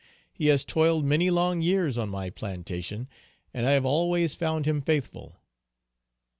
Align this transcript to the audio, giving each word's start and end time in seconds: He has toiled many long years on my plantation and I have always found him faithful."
He 0.33 0.47
has 0.47 0.65
toiled 0.65 1.05
many 1.05 1.29
long 1.29 1.61
years 1.61 1.95
on 1.95 2.09
my 2.09 2.31
plantation 2.31 3.07
and 3.53 3.67
I 3.67 3.73
have 3.73 3.85
always 3.85 4.33
found 4.33 4.65
him 4.65 4.81
faithful." 4.81 5.37